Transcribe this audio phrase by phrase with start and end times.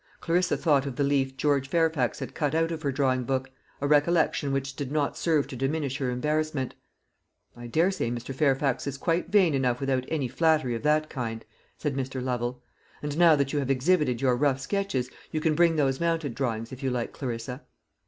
[0.19, 3.51] Clarissa thought of the leaf George Fairfax had cut out of her drawing book;
[3.81, 6.73] a recollection which did not serve to diminish her embarrassment.
[7.55, 8.33] "I daresay Mr.
[8.33, 11.45] Fairfax is quite vain enough without any flattery of that kind,"
[11.77, 12.19] said Mr.
[12.19, 12.63] Lovel.
[13.03, 16.71] "And now that you have exhibited your rough sketches, you can bring those mounted drawings,
[16.71, 17.61] if you like, Clarissa."